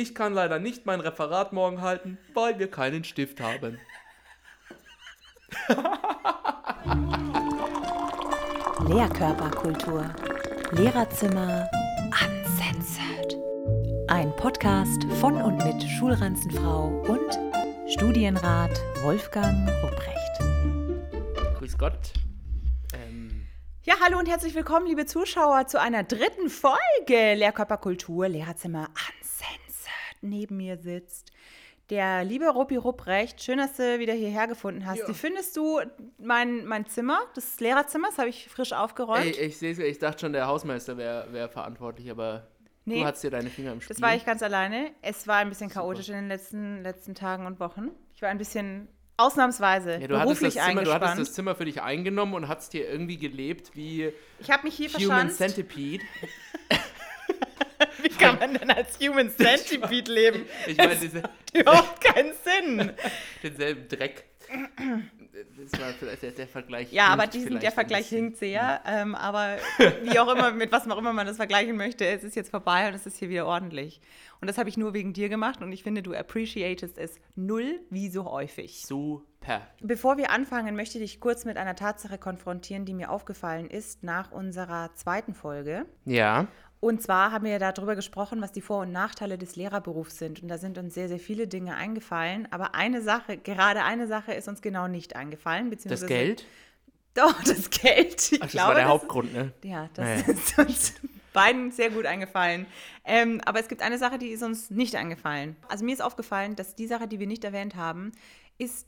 [0.00, 3.80] Ich kann leider nicht mein Referat morgen halten, weil wir keinen Stift haben.
[8.86, 10.08] Lehrkörperkultur.
[10.70, 11.68] Lehrerzimmer
[12.12, 13.34] uncensored.
[14.06, 21.58] Ein Podcast von und mit Schulranzenfrau und Studienrat Wolfgang Rupprecht.
[21.58, 22.12] Grüß Gott.
[22.94, 23.48] Ähm,
[23.82, 29.17] Ja, hallo und herzlich willkommen, liebe Zuschauer, zu einer dritten Folge Lehrkörperkultur, Lehrerzimmer Uncensored.
[30.20, 31.30] Neben mir sitzt
[31.90, 33.42] der liebe Ruppi Rupprecht.
[33.42, 34.98] Schön, dass du wieder hierher gefunden hast.
[34.98, 35.08] Ja.
[35.08, 35.80] Wie findest du
[36.18, 38.08] mein, mein Zimmer, das Lehrerzimmer?
[38.08, 39.24] Das habe ich frisch aufgeräumt.
[39.24, 42.46] ey, ich sehe ich dachte schon, der Hausmeister wäre wär verantwortlich, aber
[42.84, 43.00] Nee.
[43.00, 43.94] du hattest dir deine Finger im Spiel.
[43.94, 44.92] das war ich ganz alleine.
[45.02, 47.90] Es war ein bisschen chaotisch in den letzten, letzten Tagen und Wochen.
[48.14, 48.88] Ich war ein bisschen
[49.18, 52.48] ausnahmsweise ja, du, hattest das beruflich Zimmer, du hattest das Zimmer für dich eingenommen und
[52.48, 55.38] hast hier irgendwie gelebt wie ich habe mich hier Human verschanzt.
[55.38, 56.04] Centipede.
[58.02, 60.46] Wie kann man denn als Human Centipede leben?
[60.66, 62.92] Ich meine, diese, Überhaupt keinen Sinn.
[63.42, 64.24] denselben Dreck.
[65.56, 66.92] Das war vielleicht der, der Vergleich.
[66.92, 68.80] Ja, aber diesen, der Vergleich hinkt sehr.
[68.86, 69.58] Ähm, aber
[70.02, 72.88] wie auch immer, mit was auch immer man das vergleichen möchte, es ist jetzt vorbei
[72.88, 74.00] und es ist hier wieder ordentlich.
[74.40, 77.80] Und das habe ich nur wegen dir gemacht und ich finde, du appreciatest es null
[77.90, 78.82] wie so häufig.
[78.86, 79.66] Super.
[79.80, 84.02] Bevor wir anfangen, möchte ich dich kurz mit einer Tatsache konfrontieren, die mir aufgefallen ist
[84.02, 85.86] nach unserer zweiten Folge.
[86.04, 86.46] Ja.
[86.80, 90.42] Und zwar haben wir ja darüber gesprochen, was die Vor- und Nachteile des Lehrerberufs sind.
[90.42, 92.46] Und da sind uns sehr, sehr viele Dinge eingefallen.
[92.52, 95.70] Aber eine Sache, gerade eine Sache ist uns genau nicht eingefallen.
[95.70, 96.46] Das beziehungsweise- Geld?
[97.14, 98.30] Doch, das Geld.
[98.32, 99.52] Ich Ach, das glaube, war der das Hauptgrund, ne?
[99.60, 100.22] Ist, ja, das Naja.
[100.28, 100.94] ist uns
[101.32, 102.66] beiden sehr gut eingefallen.
[103.04, 105.56] Ähm, aber es gibt eine Sache, die ist uns nicht eingefallen.
[105.68, 108.12] Also mir ist aufgefallen, dass die Sache, die wir nicht erwähnt haben,
[108.56, 108.86] ist,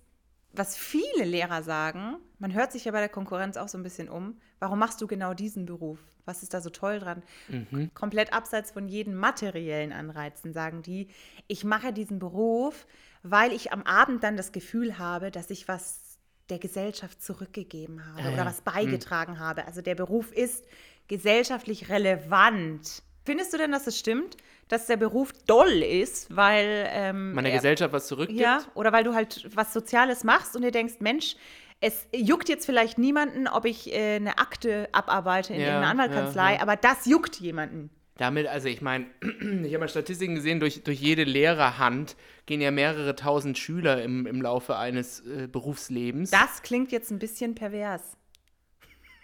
[0.52, 4.08] was viele Lehrer sagen, man hört sich ja bei der Konkurrenz auch so ein bisschen
[4.08, 5.98] um, warum machst du genau diesen Beruf?
[6.30, 7.22] Was ist da so toll dran?
[7.48, 7.90] Mhm.
[7.92, 11.08] Komplett abseits von jeden materiellen Anreizen sagen die,
[11.48, 12.86] ich mache diesen Beruf,
[13.24, 18.22] weil ich am Abend dann das Gefühl habe, dass ich was der Gesellschaft zurückgegeben habe
[18.22, 18.46] Ah, oder ja.
[18.46, 19.66] was beigetragen habe.
[19.66, 20.64] Also der Beruf ist
[21.08, 23.02] gesellschaftlich relevant.
[23.24, 24.36] Findest du denn, dass es stimmt,
[24.68, 28.40] dass der Beruf doll ist, weil ähm, Man der er- Gesellschaft was zurückgibt?
[28.40, 31.36] ja, oder weil du halt was Soziales machst und dir denkst, Mensch,
[31.80, 36.50] es juckt jetzt vielleicht niemanden, ob ich äh, eine Akte abarbeite in Ja, irgendeiner Anwaltskanzlei,
[36.52, 36.62] ja, ja.
[36.62, 37.90] aber das juckt jemanden.
[38.18, 42.70] Damit, also ich meine, ich habe mal Statistiken gesehen, durch, durch jede Lehrerhand gehen ja
[42.70, 46.30] mehrere tausend Schüler im, im Laufe eines äh, Berufslebens.
[46.30, 48.02] Das klingt jetzt ein bisschen pervers.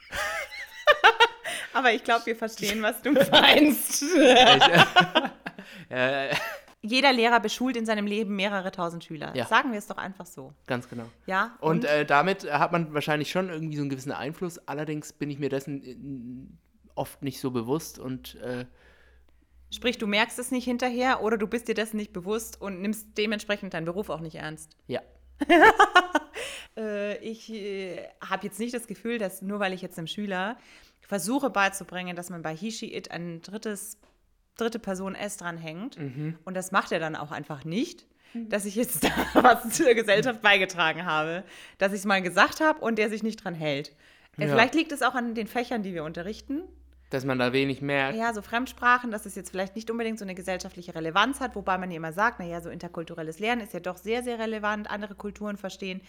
[1.74, 4.02] aber ich glaube, wir verstehen, was du meinst.
[5.90, 6.34] äh,
[6.88, 9.34] Jeder Lehrer beschult in seinem Leben mehrere tausend Schüler.
[9.36, 9.46] Ja.
[9.46, 10.52] Sagen wir es doch einfach so.
[10.66, 11.06] ganz genau.
[11.26, 11.56] Ja.
[11.60, 14.58] Und äh, damit hat man wahrscheinlich schon irgendwie so einen gewissen Einfluss.
[14.66, 15.96] Allerdings bin ich mir dessen äh,
[16.94, 18.64] oft nicht so bewusst und äh,
[19.70, 23.18] Sprich, du merkst es nicht hinterher oder du bist dir dessen nicht bewusst und nimmst
[23.18, 24.76] dementsprechend deinen Beruf auch nicht ernst.
[24.86, 25.00] ja.
[26.78, 30.58] Äh, ich äh, habe jetzt nicht das Gefühl, dass nur weil ich jetzt einem Schüler
[31.00, 33.98] versuche beizubringen, dass man bei He, She, It ein drittes,
[34.56, 35.98] dritte Person S dranhängt
[36.44, 40.42] und das macht er dann auch einfach nicht, dass ich jetzt da was zur Gesellschaft
[40.42, 41.44] beigetragen habe,
[41.78, 43.94] dass ich es mal gesagt habe und der sich nicht dran hält.
[44.36, 44.48] Ja.
[44.48, 46.62] Vielleicht liegt es auch an den Fächern, die wir unterrichten.
[47.10, 48.18] Dass man da wenig merkt.
[48.18, 51.78] Ja, so Fremdsprachen, dass es jetzt vielleicht nicht unbedingt so eine gesellschaftliche Relevanz hat, wobei
[51.78, 55.14] man ja immer sagt, naja, so interkulturelles Lernen ist ja doch sehr, sehr relevant, andere
[55.14, 56.00] Kulturen verstehen.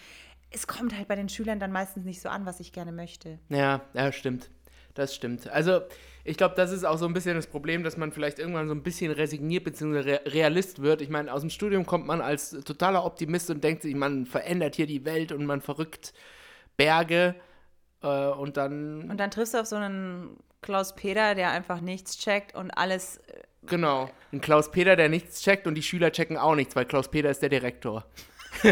[0.49, 3.37] Es kommt halt bei den Schülern dann meistens nicht so an, was ich gerne möchte.
[3.49, 4.49] Ja, ja, stimmt.
[4.95, 5.47] Das stimmt.
[5.49, 5.81] Also,
[6.27, 8.73] ich glaube, das ist auch so ein bisschen das Problem, dass man vielleicht irgendwann so
[8.73, 9.99] ein bisschen resigniert bzw.
[9.99, 11.01] Re Realist wird.
[11.01, 14.75] Ich meine, aus dem Studium kommt man als totaler Optimist und denkt sich, man verändert
[14.75, 16.13] hier die Welt und man verrückt
[16.75, 17.35] Berge
[18.03, 22.17] äh, und dann, Und dann triffst du auf so einen Klaus Peter, der einfach nichts
[22.17, 23.17] checkt und alles.
[23.27, 26.85] äh, genau, ein Klaus Peter, der nichts checkt und die Schüler checken auch nichts, weil
[26.85, 28.05] Klaus Peter ist der Direktor.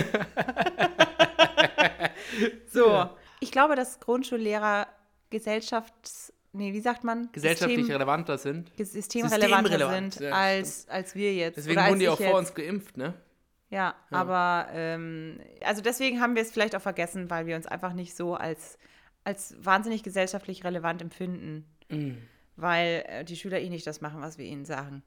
[2.68, 3.10] So.
[3.40, 4.88] Ich glaube, dass Grundschullehrer
[5.30, 6.34] Gesellschafts.
[6.56, 7.30] Nee, wie sagt man?
[7.34, 8.72] Gesellschaftlich System, relevanter sind.
[8.78, 11.58] systemrelevanter Systemrelevant, sind ja, als, als wir jetzt.
[11.58, 12.38] Deswegen wurden die auch vor jetzt.
[12.38, 13.14] uns geimpft, ne?
[13.70, 17.92] Ja, aber ähm, also deswegen haben wir es vielleicht auch vergessen, weil wir uns einfach
[17.92, 18.78] nicht so als,
[19.26, 21.66] als wahnsinnig gesellschaftlich relevant empfinden.
[21.90, 22.12] Mm.
[22.56, 25.04] Weil äh, die Schüler eh nicht das machen, was wir ihnen sagen.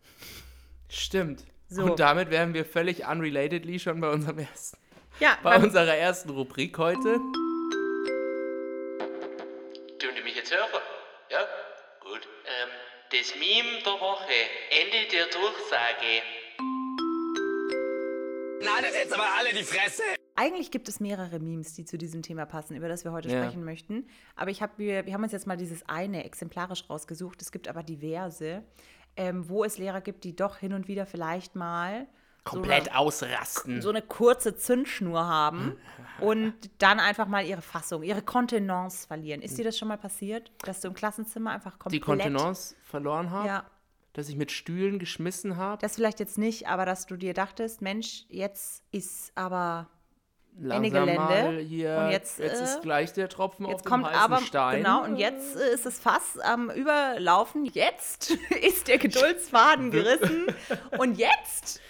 [0.91, 1.45] Stimmt.
[1.69, 1.85] So.
[1.85, 4.77] Und damit wären wir völlig unrelatedly schon bei unserem ersten,
[5.19, 7.15] Ja, bei unserer ersten Rubrik heute.
[9.99, 10.69] Tun die mich jetzt hören?
[13.11, 14.33] Das Meme der Woche.
[14.71, 16.23] Ende der Durchsage.
[18.63, 20.03] Na, das jetzt aber alle die Fresse!
[20.37, 23.43] Eigentlich gibt es mehrere Memes, die zu diesem Thema passen, über das wir heute Ja.
[23.43, 24.09] sprechen möchten.
[24.37, 27.41] Aber ich hab, wir, wir haben uns jetzt mal dieses eine exemplarisch rausgesucht.
[27.43, 28.63] Es gibt aber diverse.
[29.17, 32.07] ähm, wo es Lehrer gibt, die doch hin und wieder vielleicht mal
[32.51, 33.73] Komplett so ausrasten.
[33.75, 35.77] eine, so eine kurze Zündschnur haben
[36.21, 39.43] und dann einfach mal ihre Fassung, ihre Kontenance verlieren.
[39.43, 41.93] Ist dir das schon mal passiert, dass du im Klassenzimmer einfach komplett...
[41.95, 43.65] die Kontenance verloren habe, Ja,
[44.15, 45.81] dass ich mit Stühlen geschmissen habe.
[45.81, 49.89] das vielleicht jetzt nicht, aber dass du dir dachtest, Mensch, jetzt ist aber
[50.61, 51.61] Langsam Gelände.
[51.61, 54.79] hier, Und jetzt, äh, ist gleich der Tropfen auf Jetzt dem kommt heißen aber, Stein.
[54.79, 57.65] genau, und jetzt äh, ist das Fass am Überlaufen.
[57.65, 58.31] Jetzt
[58.63, 60.47] ist der Geduldsfaden gerissen.
[60.99, 61.81] Und jetzt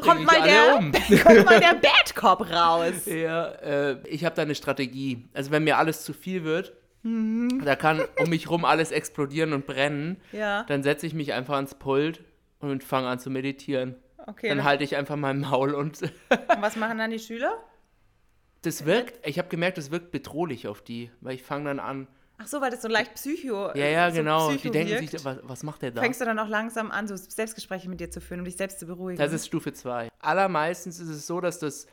[0.00, 0.92] kommt mal, der, um.
[1.24, 3.06] kommt mal der Bad Cop raus.
[3.06, 5.28] Ja, äh, ich habe da eine Strategie.
[5.34, 6.72] Also wenn mir alles zu viel wird,
[7.04, 10.62] da kann um mich rum alles explodieren und brennen, Ja.
[10.64, 12.22] dann setze ich mich einfach ans Pult
[12.60, 13.96] und fange an zu meditieren.
[14.24, 16.12] Okay, Dann dann halte ich einfach mein Maul und und
[16.60, 17.52] was machen dann die Schüler?
[18.62, 22.06] das wirkt, ich habe gemerkt, das wirkt bedrohlich auf die, weil ich fange dann an,
[22.42, 25.10] Ach so, weil das so leicht Psycho ja, ja, so genau, Psycho die denken wirkt.
[25.10, 26.02] sich, was, was macht der da?
[26.02, 28.80] Fängst du dann auch langsam an, so Selbstgespräche mit dir zu führen, um dich selbst
[28.80, 29.18] zu beruhigen?
[29.18, 30.08] Das ist Stufe 2.
[30.18, 31.86] Allermeistens ist es so, dass das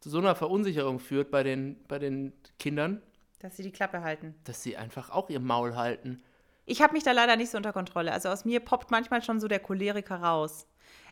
[0.00, 3.02] zu so einer Verunsicherung führt bei den, bei den Kindern,
[3.40, 4.34] dass sie die Klappe halten.
[4.44, 6.22] dass sie einfach auch ihr Maul halten.
[6.64, 8.12] Ich habe mich da leider nicht so unter Kontrolle.
[8.12, 10.66] Also aus mir poppt manchmal schon so der Choleriker raus.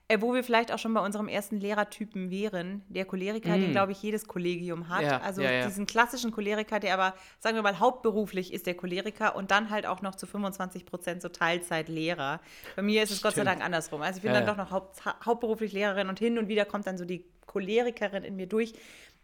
[0.06, 2.82] Äh, wo wir vielleicht auch schon bei unserem ersten Lehrertypen wären.
[2.88, 5.00] Der Choleriker, den, glaube ich, jedes Kollegium hat.
[5.00, 5.06] Mm.
[5.06, 5.66] Ja, also ja, ja.
[5.66, 9.86] diesen klassischen Choleriker, der aber, sagen wir mal, hauptberuflich ist der Choleriker und dann halt
[9.86, 12.40] auch noch zu 25 Prozent so Teilzeitlehrer.
[12.76, 13.46] Bei mir ist es Gott sei Stimmt.
[13.46, 14.02] Dank andersrum.
[14.02, 16.98] Also ich bin dann doch noch haupt, hauptberuflich Lehrerin und hin und wieder kommt dann
[16.98, 18.74] so die Cholerikerin in mir durch.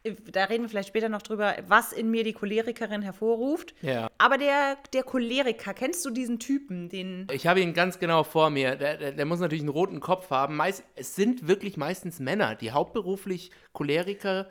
[0.02, 3.74] Äh, Da reden wir vielleicht später noch drüber, was in mir die Cholerikerin hervorruft.
[3.82, 4.10] Ja.
[4.18, 8.50] Aber der, der Choleriker, kennst du diesen Typen, den Ich habe ihn ganz genau vor
[8.50, 8.76] mir.
[8.76, 10.56] Der, der, der muss natürlich einen roten Kopf haben.
[10.56, 14.46] Meist, es sind wirklich meistens Männer, die hauptberuflich CholerikerInnen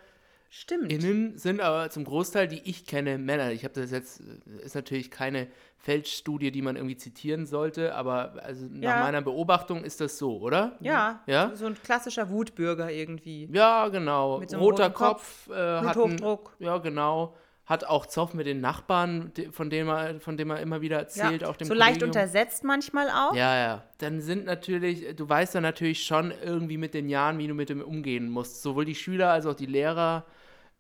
[0.49, 1.39] stimmt?
[1.39, 3.51] sind, aber zum Großteil, die ich kenne, Männer.
[3.51, 4.21] Ich habe das jetzt,
[4.63, 5.47] ist natürlich keine
[5.77, 8.99] Feldstudie, die man irgendwie zitieren sollte, aber also nach Ja.
[8.99, 10.75] meiner Beobachtung ist das so, oder?
[10.81, 11.55] Ja, Ja?
[11.55, 13.47] so ein klassischer Wutbürger irgendwie.
[13.51, 14.39] Ja, genau.
[14.39, 16.55] Mit so einem Roter Kopf, Kopf, äh, hat einen, Bluthochdruck.
[16.59, 17.33] Ja, genau.
[17.65, 21.43] Hat auch Zoff mit den Nachbarn, von dem er, von dem er immer wieder erzählt,
[21.43, 22.09] auch dem so leicht Kollegium.
[22.09, 23.35] untersetzt manchmal auch.
[23.35, 23.83] Ja, ja.
[23.99, 27.69] Dann sind natürlich, du weißt dann natürlich schon irgendwie mit den Jahren, wie du mit
[27.69, 28.63] dem umgehen musst.
[28.63, 30.25] Sowohl die Schüler als auch die Lehrer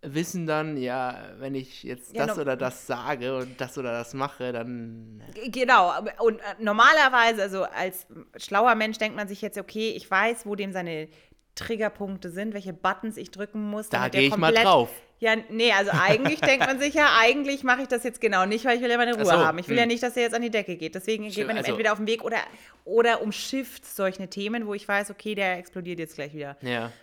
[0.01, 3.91] wissen dann, ja, wenn ich jetzt Ja, das no- oder das sage und das oder
[3.91, 5.21] das mache, dann.
[5.33, 8.07] G- Genau, und äh, normalerweise, also als
[8.37, 11.09] schlauer Mensch denkt man sich jetzt, okay, ich weiß, wo dem seine
[11.55, 13.89] Triggerpunkte sind, welche Buttons ich drücken muss.
[13.89, 14.89] Da gehe ich mal drauf.
[15.21, 18.63] Ja, nee, also eigentlich denkt man sich ja, eigentlich mache ich das jetzt genau nicht,
[18.63, 19.57] weil ich will ja meine Ruhe so, haben.
[19.59, 19.89] Ich will ja hm.
[19.89, 20.95] nicht, dass er jetzt an die Decke geht.
[20.95, 22.37] Deswegen geht man also- entweder auf den Weg oder,
[22.85, 26.55] oder umschifft solche Themen, wo ich weiß, okay, der explodiert jetzt gleich wieder.
[26.61, 26.93] Ja.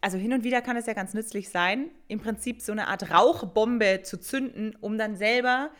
[0.00, 3.10] Also hin und wieder kann es ja ganz nützlich sein, im Prinzip so eine Art
[3.10, 5.70] Rauchbombe zu zünden, um dann selber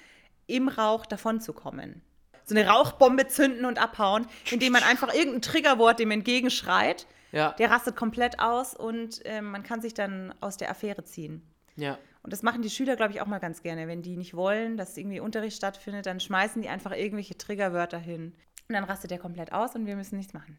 [0.47, 2.03] im Rauch davonzukommen.
[2.45, 7.07] So eine Rauchbombe zünden und abhauen, indem man einfach irgendein Triggerwort dem entgegenschreit.
[7.33, 7.53] Ja.
[7.53, 11.43] Der rastet komplett aus und äh, man kann sich dann aus der Affäre ziehen.
[11.75, 11.99] Ja.
[12.23, 13.87] Und das machen die Schüler, glaube ich, auch mal ganz gerne.
[13.89, 18.33] Wenn die nicht wollen, dass irgendwie Unterricht stattfindet, dann schmeißen die einfach irgendwelche Triggerwörter hin.
[18.69, 20.59] Und dann rastet der komplett aus und wir müssen nichts machen.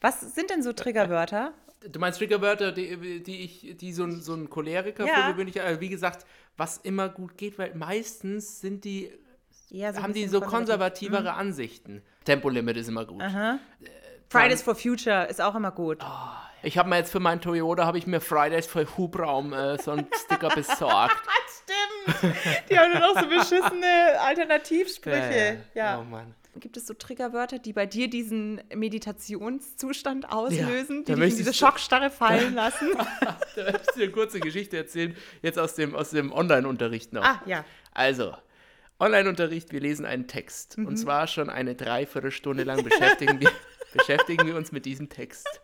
[0.00, 1.54] Was sind denn so Triggerwörter?
[1.88, 5.14] Du meinst Triggerwörter, die, die ich, die so ein, so ein Choleriker Ja.
[5.26, 9.10] für gewöhnlich, äh, wie gesagt, was immer gut geht, weil meistens sind die,
[9.68, 11.08] Ja, so haben die so konservativ.
[11.10, 12.02] konservativere Ansichten.
[12.24, 13.22] Tempolimit ist immer gut.
[13.22, 13.58] Aha.
[14.28, 15.98] Fridays for Future ist auch immer gut.
[16.62, 19.92] Ich habe mir jetzt für meinen Toyota, habe ich mir Fridays für Hubraum äh, so
[19.92, 21.16] einen Sticker besorgt.
[21.62, 22.34] Stimmt.
[22.70, 25.58] Die haben dann auch so beschissene Alternativsprüche.
[25.74, 26.00] Ja.
[26.00, 26.34] Oh Mann.
[26.60, 31.54] Gibt es so Triggerwörter, die bei dir diesen Meditationszustand auslösen, da die dich in diese
[31.54, 32.90] Schockstarre fallen lassen?
[33.54, 37.24] Da möchte ich dir eine kurze Geschichte erzählen, jetzt aus dem, aus dem Online-Unterricht noch.
[37.24, 37.64] ah, ja.
[37.92, 38.34] Also,
[38.98, 40.78] Online-Unterricht, wir lesen einen Text.
[40.78, 40.86] Mhm.
[40.86, 43.50] Und zwar schon eine Dreiviertelstunde lang beschäftigen wir,
[43.92, 45.60] beschäftigen wir uns mit diesem Text.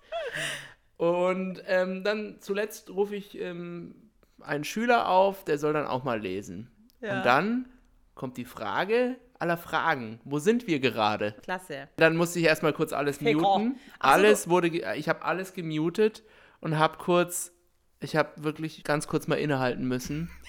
[0.97, 6.21] Und ähm, dann zuletzt rufe ich ähm, einen Schüler auf, der soll dann auch mal
[6.21, 6.71] lesen.
[7.01, 7.19] Ja.
[7.19, 7.69] Und dann
[8.15, 10.21] kommt die Frage aller Fragen.
[10.25, 11.33] Wo sind wir gerade?
[11.43, 11.89] Klasse.
[11.97, 13.75] Dann musste ich erstmal kurz alles Hey, muten.
[13.75, 16.23] So, Alles wurde, ich habe alles gemutet
[16.61, 17.53] und habe kurz,
[18.01, 20.31] ich habe wirklich ganz kurz mal innehalten müssen.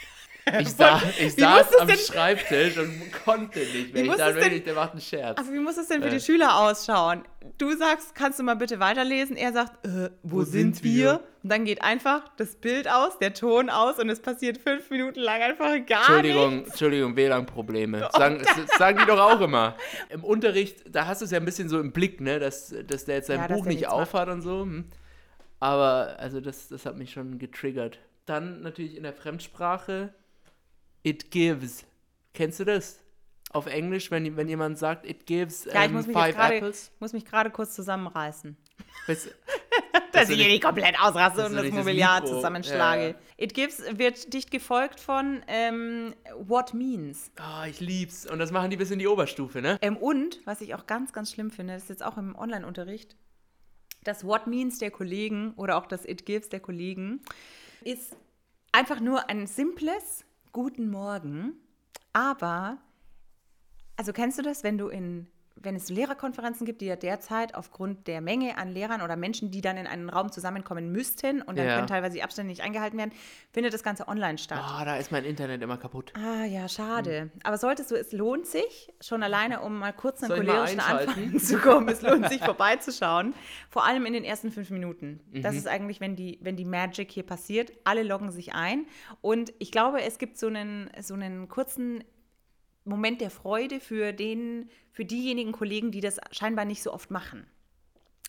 [0.60, 2.92] Ich, sa ich saß am denn- Schreibtisch und
[3.24, 4.04] konnte nicht mehr.
[4.04, 5.38] Wie Ich dachte wirklich, der macht einen Scherz.
[5.38, 6.12] Also wie muss es denn für Äh.
[6.12, 7.24] die Schüler ausschauen?
[7.58, 9.38] Du sagst, kannst du mal bitte weiterlesen?
[9.38, 10.94] Er sagt, äh, wo, Wo sind, sind wir?
[11.14, 11.20] wir?
[11.44, 15.20] Und dann geht einfach das Bild aus, der Ton aus und es passiert fünf Minuten
[15.20, 16.70] lang einfach gar Entschuldigung, nichts.
[16.72, 18.10] Entschuldigung, WLAN-Probleme.
[18.14, 19.76] Sagen, s- sagen die doch auch immer.
[20.10, 23.06] Im Unterricht, da hast du es ja ein bisschen so im Blick, ne, dass, dass
[23.06, 24.62] der jetzt sein Ja, Buch nicht aufhat und so.
[24.64, 24.86] hm.
[25.60, 28.00] Aber also das, das hat mich schon getriggert.
[28.26, 30.14] Dann natürlich in der Fremdsprache,
[31.04, 31.86] it gives.
[32.34, 33.00] Kennst du das?
[33.52, 36.56] auf Englisch, wenn, wenn jemand sagt, it gives Ja, ich ähm, muss mich, five gerade,
[36.56, 36.92] apples?
[37.00, 38.58] muss mich gerade kurz zusammenreißen.
[39.06, 39.30] Weißt-
[40.12, 43.10] Dass ich hier nicht- komplett ausraste und das das Mobiliar Mikro- zusammenschlage.
[43.10, 43.16] Ja.
[43.38, 47.30] It Gives wird dicht gefolgt von ähm, What Means.
[47.36, 48.26] Ah, ich lieb's.
[48.26, 49.78] Und das machen die bis in die Oberstufe, ne?
[49.84, 53.16] Ähm, und, was ich auch ganz, ganz schlimm finde, das ist jetzt auch im Online-Unterricht,
[54.04, 57.22] das What Means der Kollegen oder auch das It Gives der Kollegen
[57.84, 58.16] ist
[58.72, 61.56] einfach nur ein simples Guten Morgen,
[62.14, 62.78] aber,
[63.96, 68.08] also kennst du das, wenn du in, wenn es Lehrerkonferenzen gibt, die ja derzeit aufgrund
[68.08, 71.68] der Menge an Lehrern oder Menschen, die dann in einen Raum zusammenkommen müssten und dann
[71.68, 71.76] Ja.
[71.76, 73.12] können teilweise die Abstände nicht eingehalten werden,
[73.52, 74.60] findet das Ganze online statt.
[74.62, 76.12] Ah, da ist mein Internet immer kaputt.
[76.16, 77.30] Ah ja, schade.
[77.44, 80.80] Aber solltest du, es lohnt sich, schon alleine, um mal kurz einen cholerischen?
[80.80, 83.34] Anfang zu kommen, es lohnt sich vorbeizuschauen.
[83.70, 85.20] Vor allem in den ersten fünf Minuten.
[85.32, 85.42] Mhm.
[85.44, 87.72] Das ist eigentlich, wenn die, wenn die Magic hier passiert.
[87.84, 88.86] Alle loggen sich ein.
[89.22, 92.04] Und ich glaube, es gibt so einen, so einen kurzen
[92.86, 97.46] Moment der Freude für, den, für diejenigen Kollegen, die das scheinbar nicht so oft machen.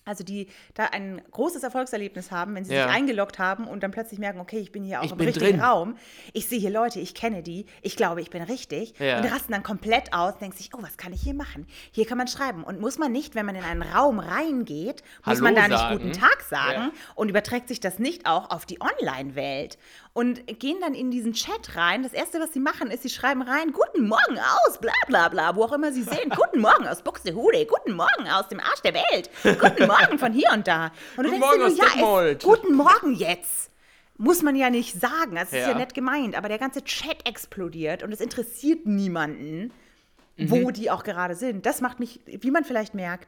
[0.06, 2.86] Also die da ein großes Erfolgserlebnis haben, wenn sie Ja.
[2.88, 5.52] sich eingeloggt haben und dann plötzlich merken, okay, ich bin hier auch Ich im richtigen
[5.52, 5.60] drin.
[5.62, 5.96] Raum.
[6.34, 8.92] Ich sehe hier Leute, ich kenne die, ich glaube, ich bin richtig.
[8.98, 9.16] Ja.
[9.18, 11.66] Und rasten dann komplett aus, denkt sich, oh, was kann ich hier machen?
[11.90, 12.64] Hier kann man schreiben.
[12.64, 15.78] Und muss man nicht, wenn man in einen Raum reingeht, muss Hallo man da nicht
[15.78, 15.96] sagen.
[15.96, 16.90] guten Tag sagen Ja.
[17.14, 19.78] und überträgt sich das nicht auch auf die Online-Welt.
[20.16, 22.04] Und gehen dann in diesen Chat rein.
[22.04, 25.56] Das Erste, was sie machen, ist, sie schreiben rein, guten Morgen aus, bla bla bla,
[25.56, 26.30] wo auch immer sie sehen.
[26.36, 30.50] Guten Morgen aus Buxtehude, guten Morgen aus dem Arsch der Welt, guten Morgen von hier
[30.52, 30.92] und da.
[31.16, 33.70] Und Guten denkst dir Morgen aus ja, es, guten Morgen jetzt.
[34.16, 35.34] Muss man ja nicht sagen.
[35.34, 35.74] Das ist ja Ja.
[35.74, 36.36] nett gemeint.
[36.38, 39.72] Aber der ganze Chat explodiert und es interessiert niemanden,
[40.36, 40.50] Mhm.
[40.50, 41.66] wo die auch gerade sind.
[41.66, 43.26] Das macht mich, wie man vielleicht merkt,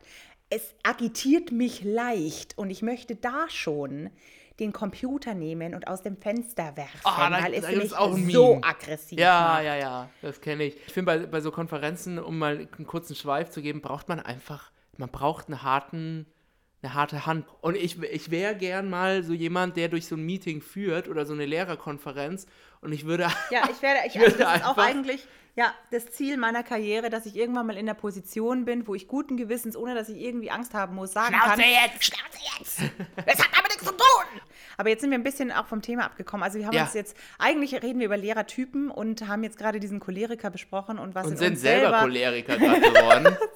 [0.51, 4.11] es agitiert mich leicht und ich möchte da schon
[4.59, 8.59] den Computer nehmen und aus dem Fenster werfen, Ah, da- weil es gibt's auch so
[8.63, 10.77] aggressiv Ja, ja, ja, das kenne ich.
[10.87, 14.19] Ich finde, bei, bei so Konferenzen, um mal einen kurzen Schweif zu geben, braucht man
[14.21, 16.27] einfach, man braucht einen harten,
[16.83, 17.47] eine harte Hand.
[17.61, 21.27] Und ich, ich wäre gern mal so jemand, der durch so ein Meeting führt oder
[21.27, 22.47] so eine Lehrerkonferenz
[22.81, 23.29] und ich würde.
[23.51, 25.27] Ja, ich werde, ich, also würde das ist auch eigentlich
[25.59, 29.09] ja, das Ziel meiner Karriere, dass ich irgendwann mal in der Position bin, wo ich
[29.09, 31.59] guten Gewissens, ohne dass ich irgendwie Angst haben muss, sagen kann.
[31.59, 32.05] jetzt!
[32.05, 32.79] Schnauze jetzt!
[33.27, 34.41] Das hat damit nichts zu tun!
[34.77, 36.45] Aber jetzt sind wir ein bisschen auch vom Thema abgekommen.
[36.45, 36.83] Also wir haben Ja.
[36.85, 41.15] uns jetzt, eigentlich reden wir über Lehrertypen und haben jetzt gerade diesen Choleriker besprochen und
[41.15, 43.37] was und in sind uns selber Choleriker gerade geworden.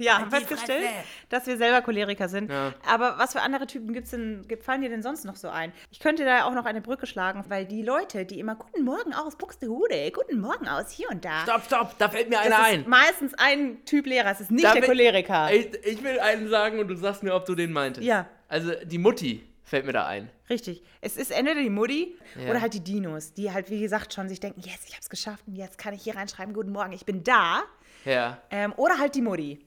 [0.00, 0.84] Ja, haben festgestellt,
[1.28, 2.52] dass wir selber Choleriker sind.
[2.52, 2.72] Ja.
[2.88, 5.72] Aber was für andere Typen gibt's denn, fallen dir denn sonst noch so ein?
[5.90, 9.12] Ich könnte da auch noch eine Brücke schlagen, weil die Leute, die immer Guten Morgen
[9.12, 11.40] aus Buxtehude, Guten Morgen aus hier und da.
[11.42, 12.88] stopp, stopp, da fällt mir Das einer ist ein.
[12.88, 15.52] meistens ein Typ Lehrer, es ist nicht Da der will- Choleriker.
[15.52, 18.06] Ich, ich will einen sagen und du sagst mir, ob du den meintest.
[18.06, 18.26] Ja.
[18.46, 20.30] Also die Mutti fällt mir da ein.
[20.50, 20.82] Richtig.
[21.00, 22.50] Es ist entweder die Mutti Ja.
[22.50, 25.44] oder halt die Dinos, die halt, wie gesagt, schon sich denken, yes, ich hab's geschafft
[25.46, 27.62] und jetzt kann ich hier reinschreiben, Guten Morgen, ich bin da.
[28.04, 29.58] Ja, Ähm, oder halt die Mutti,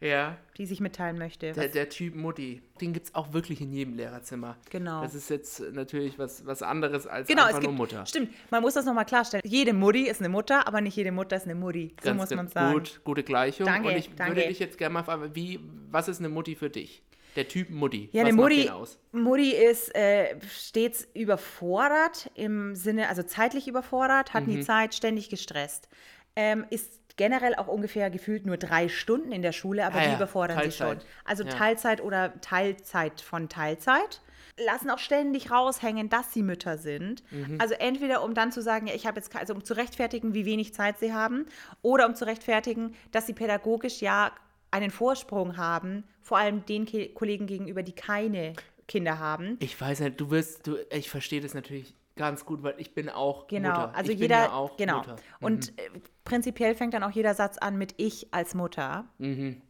[0.00, 0.36] ja.
[0.56, 1.52] die sich mitteilen möchte.
[1.52, 4.56] Der, der Typ Mutti, den gibt es auch wirklich in jedem Lehrerzimmer.
[4.70, 5.02] Genau.
[5.02, 8.06] Das ist jetzt natürlich was, was anderes als Genau, einfach es gibt, nur Mutter.
[8.06, 9.42] stimmt, man muss das nochmal klarstellen.
[9.44, 11.94] Jede Mutti ist eine Mutter, aber nicht jede Mutter ist eine Mutti.
[12.00, 12.72] So Ganz muss ge- man sagen.
[12.74, 13.66] Gut, gute Gleichung.
[13.66, 14.36] Danke, Und ich danke.
[14.36, 17.02] würde dich jetzt gerne mal fragen, wie, was ist eine Mutti für dich?
[17.36, 18.08] Der Typ Mutti.
[18.12, 18.70] Ja, was eine Mutti?
[19.12, 24.54] Mutti ist äh, stets überfordert, im Sinne, also zeitlich überfordert, hat Mhm.
[24.54, 25.88] nie Zeit, ständig gestresst.
[26.36, 30.10] Ähm, ist generell auch ungefähr gefühlt nur drei Stunden in der Schule, aber Ah die
[30.10, 30.86] ja, überfordern sie schon.
[30.88, 31.06] Teilzeit.
[31.24, 31.50] Also Ja.
[31.50, 34.20] Teilzeit oder Teilzeit von Teilzeit.
[34.66, 37.22] Lassen auch ständig raushängen, dass sie Mütter sind.
[37.30, 37.58] Mhm.
[37.60, 40.44] Also entweder um dann zu sagen, ja, ich habe jetzt, also um zu rechtfertigen, wie
[40.44, 41.46] wenig Zeit sie haben,
[41.82, 44.32] oder um zu rechtfertigen, dass sie pädagogisch ja
[44.70, 48.52] einen Vorsprung haben, vor allem den Ke Kollegen gegenüber, die keine
[48.88, 49.56] Kinder haben.
[49.60, 53.08] Ich weiß nicht, du wirst, du, ich verstehe das natürlich ganz gut, weil ich bin
[53.08, 53.94] auch Genau, Mutter.
[53.94, 54.98] also ich jeder, ja auch genau.
[54.98, 55.16] Mutter.
[55.40, 55.46] Mhm.
[55.46, 55.90] Und äh,
[56.24, 59.06] prinzipiell fängt dann auch jeder Satz an mit ich als Mutter.
[59.18, 59.62] Mhm.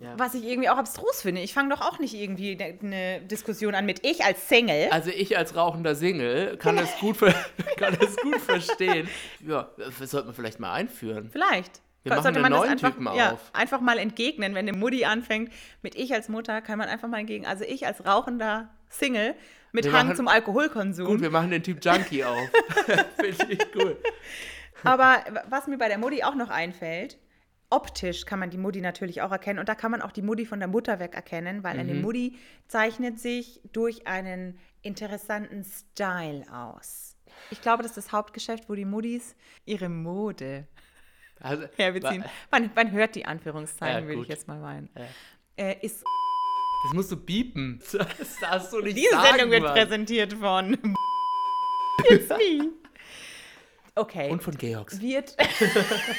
[0.00, 0.14] Ja.
[0.16, 1.40] Was ich irgendwie auch abstrus finde.
[1.40, 4.88] Ich fange doch auch nicht irgendwie ne- eine Diskussion an mit ich als Single.
[4.92, 7.18] Also ich als rauchender Single kann es gut,
[7.76, 9.08] kann es gut verstehen.
[9.44, 11.30] Ja, das sollte man vielleicht mal einführen.
[11.32, 11.82] Vielleicht.
[12.04, 13.50] Wir machen Sollte einen das neuen einfach, Typen ja, auf.
[13.52, 15.52] einfach mal entgegnen, wenn eine Mutti anfängt
[15.82, 17.44] mit ich als Mutter, kann man einfach mal entgegen.
[17.46, 19.34] Also ich als rauchender Single
[19.72, 21.06] mit Wir Hang machen- zum Alkoholkonsum.
[21.06, 22.38] Gut, wir machen den Typ Junkie auf.
[23.20, 23.96] Finde ich cool.
[24.84, 27.18] Aber was mir bei der Mutti auch noch einfällt,
[27.68, 30.46] optisch kann man die Mutti natürlich auch erkennen und da kann man auch die Mutti
[30.46, 31.80] von der Mutter weg erkennen, weil Mhm.
[31.80, 32.38] eine Mutti
[32.68, 37.16] zeichnet sich durch einen interessanten Style aus.
[37.50, 39.36] Ich glaube, das ist das Hauptgeschäft, wo die Muttis
[39.66, 40.66] ihre Mode
[41.40, 42.24] Also, herbeziehen.
[42.50, 44.88] Man, man hört die Anführungszeichen, Ja, würde ich jetzt mal meinen.
[44.96, 45.04] Ja.
[45.64, 46.04] Äh, ist
[46.84, 47.80] Das musst du biepen.
[47.92, 49.74] Das darfst du nicht Diese sagen, Sendung wird Mann.
[49.74, 50.72] präsentiert von
[52.10, 52.70] It's me.
[53.94, 54.30] Okay.
[54.30, 55.00] Und von Georgs.
[55.00, 55.36] wird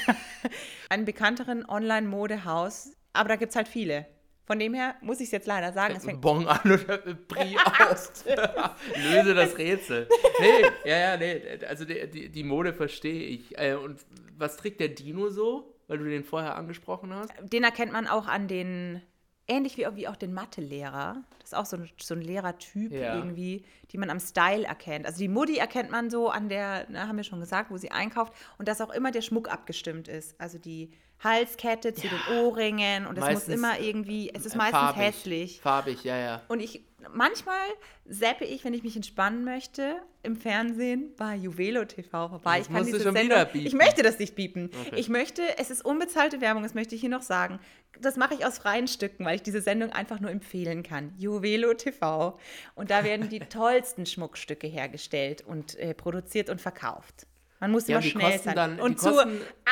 [0.89, 4.05] ein bekannteren Online-Modehaus, aber da gibt es halt viele.
[4.49, 7.55] Von dem her muss ich es jetzt leider sagen, es fängt Bon an oder Brie
[7.91, 8.25] aus.
[8.95, 10.09] Löse das Rätsel.
[10.39, 11.39] Nee, ja, ja, nee.
[11.67, 13.55] Also die, die, Mode verstehe ich.
[13.59, 13.99] Äh, Und
[14.39, 15.75] was trägt der Dino so?
[15.87, 17.31] Weil du den vorher angesprochen hast.
[17.43, 19.03] den erkennt man auch an den,
[19.47, 21.23] ähnlich wie, wie auch den Mathelehrer.
[21.41, 23.17] Das ist auch so ein, so ein Lehrertyp Ja.
[23.17, 25.05] irgendwie, die man am Style erkennt.
[25.05, 27.91] Also die Mutti erkennt man so an der, na, haben wir schon gesagt, wo sie
[27.91, 30.41] einkauft und dass auch immer der Schmuck abgestimmt ist.
[30.41, 30.89] Also die
[31.23, 35.01] Halskette zu den Ohrringen und es muss immer irgendwie, es ist Äh, meistens farbig.
[35.03, 35.61] hässlich.
[35.61, 36.41] Farbig, ja, ja.
[36.47, 36.81] Und ich,
[37.13, 37.59] manchmal
[38.05, 42.61] seppe ich, wenn ich mich entspannen möchte, im Fernsehen bei Juvelo TV vorbei.
[42.61, 44.69] Ich kann diese schon Sendung, ich möchte das nicht biepen.
[44.87, 44.95] Okay.
[44.99, 47.59] Ich möchte, es ist unbezahlte Werbung, das möchte ich hier noch sagen.
[47.99, 51.13] Das mache ich aus freien Stücken, weil ich diese Sendung einfach nur empfehlen kann.
[51.17, 52.39] Juvelo TV.
[52.75, 57.27] Und da werden die tollsten Schmuckstücke hergestellt und äh, produziert und verkauft.
[57.59, 58.55] Man muss Ja, immer schnell sein.
[58.55, 59.19] dann- und zu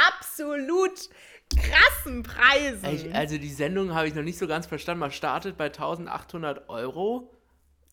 [0.09, 1.09] absolut
[1.55, 2.85] krassen Preisen.
[2.93, 4.99] Ich, also die Sendung habe ich noch nicht so ganz verstanden.
[4.99, 7.31] Man startet bei 1800 Euro.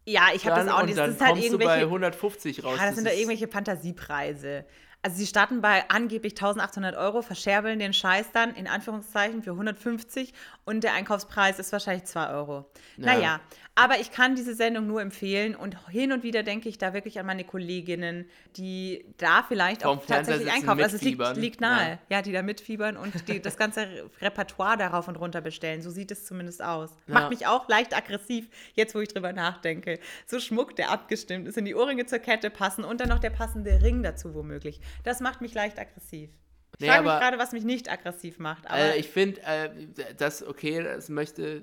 [0.06, 0.99] ja, ich habe das auch und nicht.
[0.99, 2.76] dann Das ist halt irgendwelche bei 150 raus.
[2.78, 4.64] Ja, das sind da ist- irgendwelche Fantasiepreise.
[5.02, 10.32] Also sie starten bei angeblich 1800 Euro, verscherbeln den Scheiß dann in Anführungszeichen für 150
[10.64, 12.70] und der Einkaufspreis ist wahrscheinlich 2 Euro.
[12.96, 13.40] Naja,
[13.76, 17.18] aber ich kann diese Sendung nur empfehlen und hin und wieder denke ich da wirklich
[17.18, 20.80] an meine Kolleginnen, die da vielleicht Vorm auch tatsächlich einkaufen.
[20.82, 22.16] Also es liegt, liegt nahe, Ja.
[22.18, 22.22] ja.
[22.22, 23.86] die da mitfiebern und die das ganze
[24.20, 25.82] Repertoire darauf und runter bestellen.
[25.82, 26.90] So sieht es zumindest aus.
[27.08, 27.14] Ja.
[27.14, 29.98] Macht mich auch leicht aggressiv, jetzt wo ich drüber nachdenke.
[30.26, 33.30] So Schmuck, der abgestimmt ist, in die Ohrringe zur Kette passen und dann noch der
[33.30, 34.80] passende Ring dazu womöglich.
[35.02, 36.30] Das macht mich leicht aggressiv.
[36.76, 38.66] Ich Nee, frage mich gerade, was mich nicht aggressiv macht.
[38.66, 39.70] Aber Also ich finde, äh,
[40.16, 41.62] das okay, das möchte,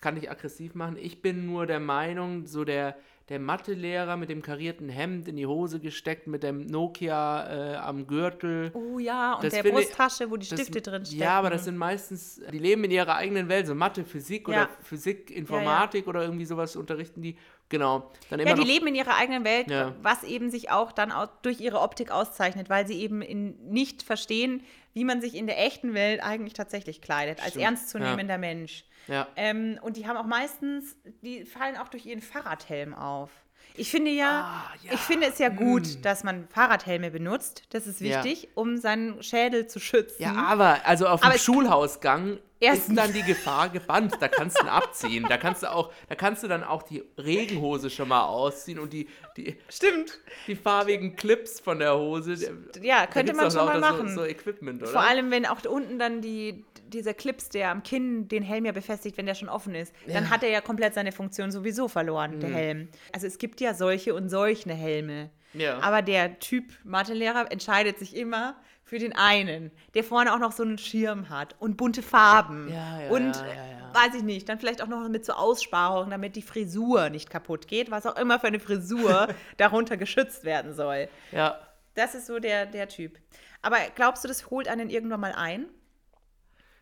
[0.00, 0.96] kann ich aggressiv machen.
[1.00, 2.96] Ich bin nur der Meinung, so der,
[3.28, 8.06] der Mathelehrer mit dem karierten Hemd in die Hose gesteckt, mit dem Nokia äh, am
[8.08, 8.72] Gürtel.
[8.74, 11.20] oh ja, und das der Brusttasche, wo die das- Stifte drin stecken.
[11.22, 14.54] Ja, aber das sind meistens, die leben in ihrer eigenen Welt, so Mathe, Physik Ja.
[14.64, 17.36] oder Physik, Informatik oder irgendwie sowas unterrichten die.
[17.68, 18.10] Genau.
[18.28, 19.94] Dann immer Ja, die noch, leben in ihrer eigenen Welt, Ja.
[20.02, 24.02] was eben sich auch dann au- durch ihre Optik auszeichnet, weil sie eben in, nicht
[24.02, 28.84] verstehen, wie man sich in der echten Welt eigentlich tatsächlich kleidet, als Stimmt, ernstzunehmender Mensch.
[29.08, 29.26] Ja.
[29.36, 33.30] Ähm, und die haben auch meistens, die fallen auch durch ihren Fahrradhelm auf.
[33.74, 34.92] Ich finde ja, Ah, ja.
[34.92, 37.62] ich finde es ja gut, dass man Fahrradhelme benutzt.
[37.70, 38.22] Das ist Ja.
[38.24, 40.22] wichtig, um seinen Schädel zu schützen.
[40.22, 44.14] Ja, aber also auf Aber dem Schulhausgang Erstens- ist dann die Gefahr gebannt.
[44.20, 45.26] Da kannst du ihn abziehen.
[45.28, 48.92] Da kannst du auch, da kannst du dann auch die Regenhose schon mal ausziehen und
[48.92, 50.18] die, die, Stimmt.
[50.46, 52.36] die farbigen Clips von der Hose.
[52.82, 54.08] Ja, könnte man schon mal machen.
[54.08, 54.90] So, so Equipment, oder?
[54.92, 58.72] Vor allem, wenn auch unten dann die, dieser Clips, der am Kinn den Helm ja
[58.72, 62.36] befestigt, wenn der schon offen ist, dann hat er ja komplett seine Funktion sowieso verloren,
[62.36, 62.40] Mhm.
[62.40, 62.88] der Helm.
[63.12, 65.30] Also es gibt ja solche und solche Helme.
[65.54, 65.78] Ja.
[65.80, 68.56] Aber der Typ Mathelehrer entscheidet sich immer
[68.92, 72.68] für den einen, der vorne auch noch so einen Schirm hat und bunte Farben.
[72.70, 76.10] Ja, ja, und ja, äh, weiß ich nicht, dann vielleicht auch noch mit so Aussparungen,
[76.10, 80.74] damit die Frisur nicht kaputt geht, was auch immer für eine Frisur darunter geschützt werden
[80.74, 81.08] soll.
[81.30, 81.58] ja.
[81.94, 83.18] Das ist so der, der Typ.
[83.62, 85.66] Aber glaubst du, das holt einen irgendwann mal ein?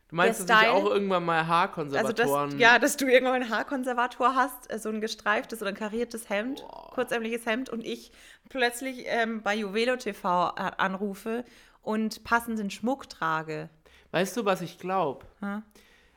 [0.08, 2.50] Du meinst, dass ich auch irgendwann mal Also, Haarkonservatoren...
[2.50, 6.28] dass, ja, dass du irgendwann einen Haarkonservator hast, äh, so ein gestreiftes oder ein kariertes
[6.28, 8.10] Hemd, kurzärmliches Hemd und ich
[8.48, 11.44] plötzlich ähm, bei Juvelo TV a- anrufe
[11.82, 13.70] und passenden Schmuck trage.
[14.10, 15.26] Weißt du, was ich glaube?
[15.40, 15.62] Hm?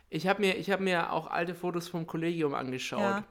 [0.09, 2.99] Ich habe mir, ich hab mir auch alte Fotos vom Kollegium angeschaut.
[2.99, 3.23] Ja.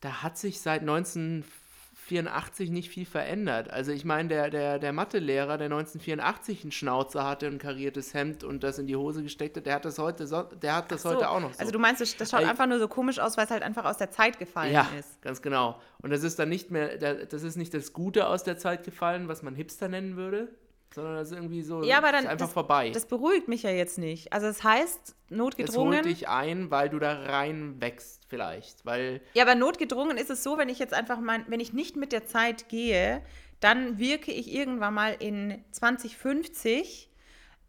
[0.00, 3.70] Da hat sich seit 1984 nicht viel verändert.
[3.70, 8.44] Also ich meine, der, der, der Mathelehrer, der 1984 einen Schnauzer hatte, ein kariertes Hemd
[8.44, 11.04] und das in die Hose gesteckt hat, der hat das heute, so, der hat das
[11.04, 11.58] heute So, auch noch so.
[11.58, 12.46] Also du meinst, das schaut Ey.
[12.46, 15.20] einfach nur so komisch aus, weil es halt einfach aus der Zeit gefallen ja, ist.
[15.22, 15.80] ganz genau.
[16.02, 19.26] Und das ist dann nicht mehr, das ist nicht das Gute aus der Zeit gefallen,
[19.26, 20.54] was man Hipster nennen würde,
[20.98, 22.90] sondern das ist irgendwie so, Ja, aber dann ist einfach das, vorbei.
[22.90, 24.32] Das beruhigt mich ja jetzt nicht.
[24.32, 26.02] Also es heißt, es holt notgedrungen.
[26.02, 30.58] dich ein, weil du da rein wächst vielleicht, weil Ja, aber notgedrungen ist es so,
[30.58, 33.22] wenn ich jetzt einfach mein, wenn ich nicht mit der Zeit gehe,
[33.60, 37.10] dann wirke ich irgendwann mal in 2050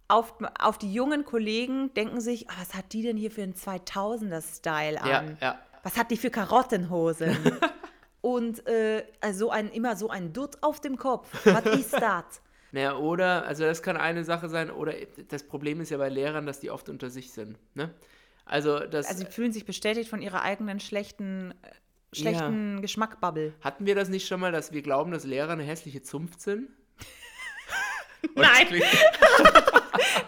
[0.07, 3.53] auf, auf die jungen Kollegen, denken sich, ah, was hat die denn hier für einen
[3.53, 5.09] 2000er-Style an?
[5.09, 5.59] ja, ja.
[5.83, 7.37] Was hat die für Karottenhosen?
[8.21, 11.29] Und äh, also ein, immer so ein Dutt auf dem Kopf.
[11.45, 12.41] Was ist das?
[12.71, 14.93] Naja, oder, also das kann eine Sache sein, oder
[15.27, 17.57] das Problem ist ja bei Lehrern, dass die oft unter sich sind.
[17.75, 17.93] Ne?
[18.45, 23.53] Also, das Also sie fühlen sich bestätigt von ihrer eigenen schlechten, äh, schlechten Geschmackbubble.
[23.61, 26.69] hatten wir das nicht schon mal, dass wir glauben, dass Lehrer eine hässliche Zunft sind?
[28.35, 28.81] Und das Nein.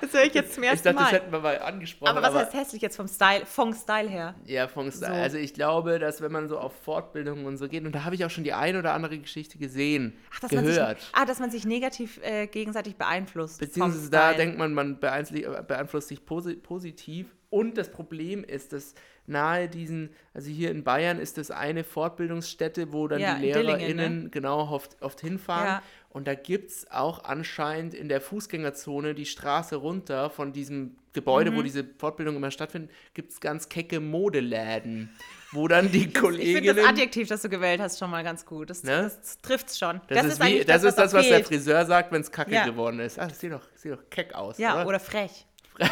[0.02, 1.14] Das höre ich jetzt zum Ich ersten dachte, das Mal.
[1.20, 2.10] hätten wir mal angesprochen.
[2.18, 4.36] Aber was heißt hässlich jetzt vom Style, vom Style her?
[4.46, 5.08] Ja, von Style.
[5.14, 5.22] So.
[5.22, 8.16] Also ich glaube, dass wenn man so auf Fortbildungen und so geht, und da habe
[8.16, 10.98] ich auch schon die ein oder andere Geschichte gesehen, Ach, dass Man sich, gehört.
[11.14, 13.60] ah, dass man sich negativ äh, gegenseitig beeinflusst.
[13.60, 17.28] vom Beziehungsweise da denkt man, man beeinflusst, beeinflusst sich posi positiv.
[17.50, 18.94] Und das Problem ist, dass
[19.28, 23.66] nahe diesen, also hier in Bayern ist das eine Fortbildungsstätte, wo dann Ja, die Dillingen,
[23.78, 24.30] LehrerInnen ne?
[24.30, 25.66] genau oft, oft hinfahren.
[25.68, 25.84] Ja.
[26.14, 31.52] Und da gibt es auch anscheinend in der Fußgängerzone die Straße runter von diesem Gebäude,
[31.52, 31.56] Mhm.
[31.56, 35.10] wo diese Fortbildungen immer stattfinden, gibt es ganz kecke Modeläden,
[35.54, 36.76] wo dann die Ich finde Kolleginnen...
[36.76, 38.70] das Adjektiv, das du gewählt hast, schon mal ganz gut.
[38.70, 39.04] Das, Ne?
[39.04, 40.02] das trifft's schon.
[40.10, 41.44] das, ist, wie, eigentlich das, ist das, was der.
[41.46, 42.66] Friseur sagt, wenn es kacke Ja.
[42.66, 43.18] geworden ist.
[43.18, 44.88] Ah, das sieht doch, sieht doch keck aus, Ja, oder?
[44.88, 45.46] oder frech.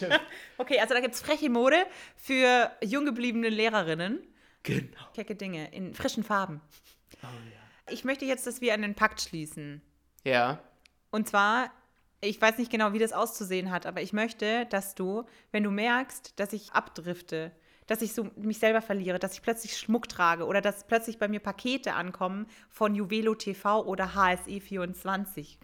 [0.58, 1.76] okay, also da gibt es freche Mode
[2.16, 4.20] für jung gebliebene Lehrerinnen.
[4.62, 4.88] Genau.
[5.14, 6.60] Kecke Dinge in frischen Farben.
[7.22, 7.26] Oh,
[7.90, 9.82] Ich möchte jetzt, dass wir einen Pakt schließen.
[10.24, 10.62] Ja.
[11.10, 11.70] Und zwar,
[12.20, 15.70] ich weiß nicht genau, wie das auszusehen hat, aber ich möchte, dass du, wenn du
[15.70, 17.52] merkst, dass ich abdrifte,
[17.86, 21.28] dass ich so mich selber verliere, dass ich plötzlich Schmuck trage oder dass plötzlich bei
[21.28, 25.58] mir Pakete ankommen von Juvelo TV oder HSE24,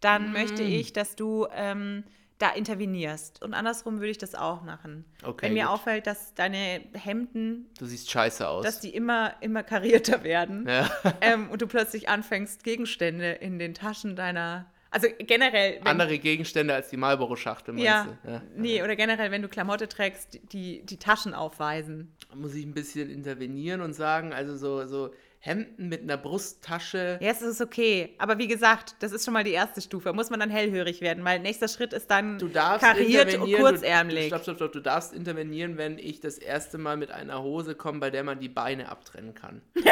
[0.00, 2.04] dann möchte ich, dass du ähm,
[2.38, 3.42] da intervenierst.
[3.42, 5.04] Und andersrum würde ich das auch machen.
[5.22, 5.72] Okay, Wenn mir gut.
[5.72, 8.64] auffällt, dass deine Hemden, Du siehst scheiße aus.
[8.64, 10.90] dass die immer, immer karierter werden ja.
[11.20, 14.66] ähm, und du plötzlich anfängst, Gegenstände in den Taschen deiner.
[14.90, 15.78] Also generell.
[15.78, 18.30] Wenn, Andere Gegenstände als die Marlboro-Schachtel, meinst ja, du?
[18.30, 18.42] Ja.
[18.56, 22.14] Nee, oder generell, wenn du Klamotte trägst, die die Taschen aufweisen.
[22.30, 25.10] Da muss ich ein bisschen intervenieren und sagen, also so, so
[25.44, 27.18] Hemden mit einer Brusttasche.
[27.20, 28.14] Ja, es ist okay.
[28.16, 30.14] Aber wie gesagt, das ist schon mal die erste Stufe.
[30.14, 34.30] Muss man dann hellhörig werden, weil nächster Schritt ist dann Du kariert und kurzärmlich.
[34.30, 34.72] Du, stopp, stopp, stopp.
[34.72, 38.40] Du darfst intervenieren, wenn ich das erste Mal mit einer Hose komme, bei der man
[38.40, 39.60] die Beine abtrennen kann.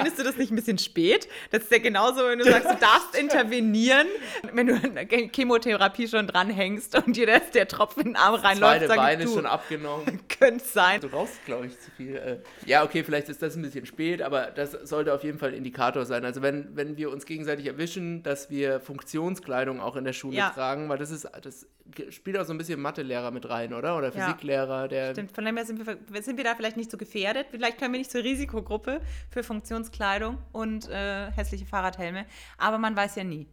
[0.00, 1.28] Findest du das nicht ein bisschen spät?
[1.50, 4.06] Das ist ja genauso, wenn du sagst, du darfst intervenieren,
[4.52, 8.34] wenn du an der Chemotherapie schon dranhängst und dir das, der Tropfen in den Arm
[8.34, 10.20] reinläuft, Beine ich, ist schon abgenommen.
[10.28, 11.00] könnte sein.
[11.00, 12.16] Du rauchst, glaube ich, zu viel.
[12.16, 15.50] Äh, ja, okay, vielleicht ist das ein bisschen spät, aber das sollte auf jeden Fall
[15.50, 16.24] ein Indikator sein.
[16.24, 20.50] Also wenn, wenn wir uns gegenseitig erwischen, dass wir Funktionskleidung auch in der Schule Ja.
[20.50, 21.66] tragen, weil das ist, das
[22.10, 23.96] spielt auch so ein bisschen Mathelehrer mit rein, oder?
[23.96, 24.12] Oder.
[24.12, 25.12] Physiklehrer, der.
[25.12, 27.46] Stimmt, von dem her sind wir, sind wir da vielleicht nicht so gefährdet.
[27.50, 29.89] Vielleicht können wir nicht zur Risikogruppe für Funktionskleidung
[30.52, 32.26] und äh, hässliche Fahrradhelme.
[32.58, 33.48] Aber man weiß ja nie.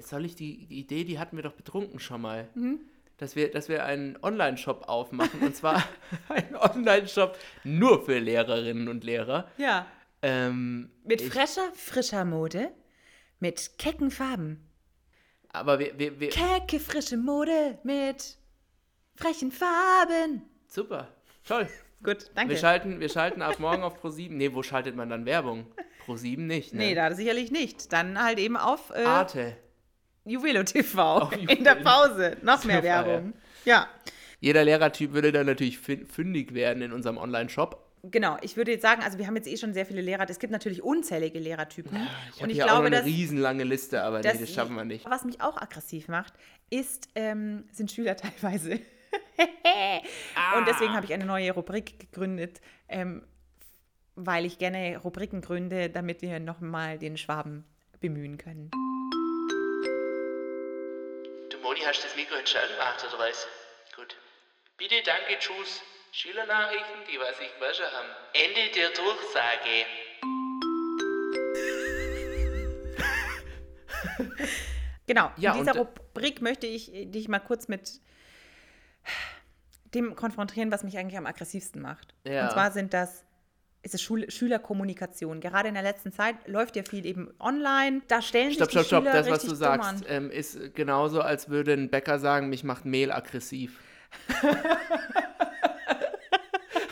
[0.00, 2.48] Soll ich die, die Idee, die hatten wir doch betrunken schon mal.
[2.54, 2.80] Mhm.
[3.18, 5.84] Dass wir, dass wir einen Online-Shop aufmachen und zwar
[6.28, 9.48] einen Online-Shop nur für Lehrerinnen und Lehrer.
[9.56, 9.86] Ja.
[10.22, 12.72] Ähm, Mit frischer, frischer Mode.
[13.38, 14.68] Mit kecken Farben.
[15.50, 18.38] aber wir, wir, wir, Kecke, frische Mode mit
[19.16, 20.42] frechen Farben.
[20.66, 21.08] super,
[21.46, 21.68] toll.
[22.04, 22.52] Gut, danke.
[22.52, 24.30] Wir schalten, wir schalten ab morgen auf Pro7.
[24.30, 25.66] Nee, wo schaltet man dann Werbung?
[26.06, 26.80] Pro7 nicht, ne?
[26.80, 27.92] nee, da sicherlich nicht.
[27.92, 29.56] Dann halt eben auf äh, Arte.
[30.26, 31.02] Juvelo TV.
[31.22, 31.76] Auf In der.
[31.76, 32.36] Pause.
[32.42, 32.82] Noch mehr ja.
[32.82, 33.32] Werbung.
[33.64, 33.88] Ja.
[34.40, 37.80] Jeder Lehrertyp würde dann natürlich fündig werden in unserem Online-Shop.
[38.10, 40.28] Genau, ich würde jetzt sagen, also wir haben jetzt eh schon sehr viele Lehrer.
[40.28, 42.06] Es gibt natürlich unzählige Lehrertypen.
[42.36, 44.84] Ich habe hier auch noch eine dass, riesenlange Liste, aber nee, dass- das schaffen wir
[44.84, 45.08] nicht.
[45.08, 46.34] Was mich auch aggressiv macht,
[46.68, 48.78] ist, ähm, sind Schüler teilweise.
[50.54, 50.58] Ah.
[50.58, 53.26] Und deswegen habe ich eine neue Rubrik gegründet, ähm,
[54.14, 57.64] weil ich gerne Rubriken gründe, damit wir nochmal den Schwaben
[58.00, 58.70] bemühen können.
[61.50, 63.46] Du Moni, hast das Mikro jetzt schon angemacht, oder was?
[63.96, 64.16] Gut.
[64.76, 65.82] Bitte, danke, tschüss.
[66.12, 68.08] Schülernachrichten, die was ich waschen haben.
[68.34, 69.86] Ende der Durchsage.
[75.06, 78.00] Genau, Ja, in dieser und- Rubrik möchte ich dich mal kurz mit
[79.94, 82.14] dem konfrontieren, was mich eigentlich am aggressivsten macht.
[82.24, 82.44] Ja.
[82.44, 83.24] Und zwar sind das
[83.84, 85.40] ist es Schul Schülerkommunikation.
[85.40, 88.00] Gerade in der letzten Zeit läuft ja viel eben online.
[88.08, 89.12] Da stellen Stopp, sich die stopp, stopp.
[89.12, 92.86] Schüler Das, was du sagst, ähm, ist genauso, als würde ein Bäcker sagen, mich macht
[92.86, 93.78] Mehl aggressiv.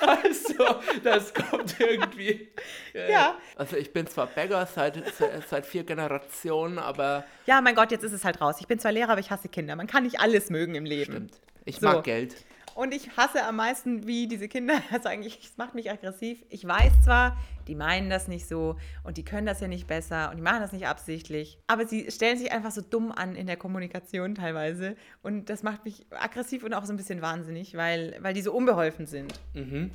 [0.01, 2.51] also, das kommt irgendwie.
[2.95, 3.37] äh, Ja.
[3.57, 8.05] Also, ich bin zwar Bäcker seit, seit, seit vier Generationen, aber Ja, mein Gott, jetzt
[8.05, 8.57] ist es halt raus.
[8.61, 9.77] Ich bin zwar Lehrer, aber ich hasse Kinder.
[9.77, 11.13] Man kann nicht alles mögen im Leben.
[11.13, 11.41] stimmt.
[11.65, 11.87] Ich So.
[11.87, 12.35] mag Geld.
[12.75, 16.43] Und ich hasse am meisten, wie diese Kinder, also eigentlich, es macht mich aggressiv.
[16.49, 20.31] Ich weiß zwar, die meinen das nicht so und die können das ja nicht besser
[20.31, 23.47] und die machen das nicht absichtlich, aber sie stellen sich einfach so dumm an in
[23.47, 28.17] der Kommunikation teilweise und das macht mich aggressiv und auch so ein bisschen wahnsinnig, weil,
[28.21, 29.41] weil die so unbeholfen sind.
[29.55, 29.93] Mhm.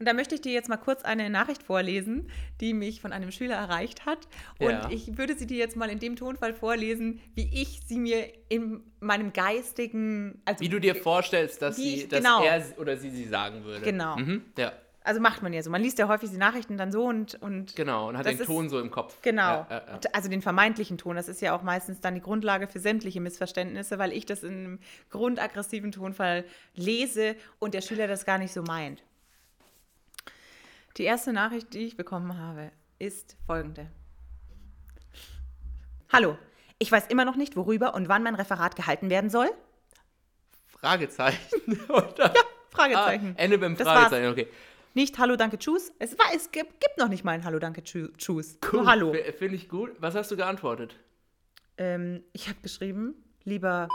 [0.00, 2.30] Und da möchte ich dir jetzt mal kurz eine Nachricht vorlesen,
[2.62, 4.18] die mich von einem Schüler erreicht hat.
[4.58, 4.88] Und Ja.
[4.90, 8.82] ich würde sie dir jetzt mal in dem Tonfall vorlesen, wie ich sie mir in
[9.00, 12.42] meinem geistigen, also Wie du dir vorstellst, dass, sie, ich- dass genau.
[12.42, 13.84] er oder sie sie sagen würde.
[13.84, 14.16] Genau.
[14.16, 14.42] Mhm.
[14.56, 14.72] Ja.
[15.02, 15.70] Also macht man ja so.
[15.70, 17.34] Man liest ja häufig die Nachrichten dann so und.
[17.42, 19.16] und Genau, und hat den ist- Ton so im Kopf.
[19.22, 19.42] Genau.
[19.42, 20.00] Ja, ja, ja.
[20.14, 21.16] Also den vermeintlichen Ton.
[21.16, 24.50] Das ist ja auch meistens dann die Grundlage für sämtliche Missverständnisse, weil ich das in
[24.52, 24.78] einem
[25.10, 29.02] grundaggressiven Tonfall lese und der Schüler das gar nicht so meint.
[30.96, 33.90] Die erste Nachricht, die ich bekommen habe, ist folgende.
[36.12, 36.36] Hallo,
[36.78, 39.48] ich weiß immer noch nicht, worüber und wann mein Referat gehalten werden soll.
[40.66, 41.80] Fragezeichen.
[41.88, 42.34] Oder?
[42.70, 43.34] Fragezeichen.
[43.38, 44.48] Ah, Ende beim Fragezeichen, okay.
[44.94, 45.92] Nicht Hallo, danke, tschüss.
[46.00, 48.58] Es, war, es gibt, gibt noch nicht mal ein Hallo, danke, tschü- tschüss.
[48.72, 49.14] Nur Hallo.
[49.38, 49.90] Finde ich gut.
[50.00, 50.96] Was hast du geantwortet?
[51.76, 53.88] Ähm, ich habe geschrieben, lieber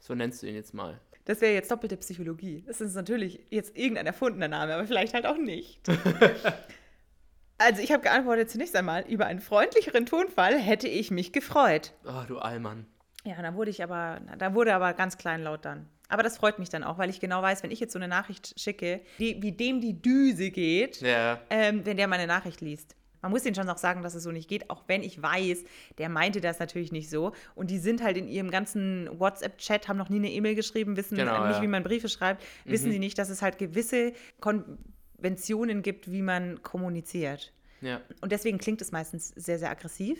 [0.00, 1.00] So nennst du ihn jetzt mal.
[1.24, 2.64] Das wäre jetzt doppelte Psychologie.
[2.66, 5.80] Das ist natürlich jetzt irgendein erfundener Name, aber vielleicht halt auch nicht.
[7.58, 11.92] also ich habe geantwortet zunächst einmal, über einen freundlicheren Tonfall hätte ich mich gefreut.
[12.04, 12.86] Oh, du Allmann.
[13.24, 15.88] Ja, da wurde ich aber, da wurde aber ganz kleinlaut dann.
[16.08, 18.08] Aber das freut mich dann auch, weil ich genau weiß, wenn ich jetzt so eine
[18.08, 21.40] Nachricht schicke, die, wie dem die Düse geht, Ja.
[21.48, 22.96] ähm, wenn der meine Nachricht liest.
[23.22, 25.64] Man muss denen schon auch sagen, dass es so nicht geht, auch wenn ich weiß,
[25.98, 27.32] der meinte das natürlich nicht so.
[27.54, 31.16] Und die sind halt in ihrem ganzen WhatsApp-Chat, haben noch nie eine E-Mail geschrieben, wissen
[31.16, 31.62] Genau, nicht, ja.
[31.62, 36.62] wie man Briefe schreibt, wissen sie nicht, dass es halt gewisse Konventionen gibt, wie man
[36.62, 37.52] kommuniziert.
[37.80, 38.00] Ja.
[38.20, 40.18] Und deswegen klingt es meistens sehr, sehr aggressiv.